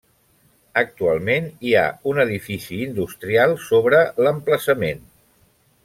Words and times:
Actualment 0.81 1.49
hi 1.67 1.75
ha 1.75 1.83
un 2.13 2.21
edifici 2.25 2.79
industrial 2.87 3.55
sobre 3.69 4.01
l'emplaçament. 4.25 5.07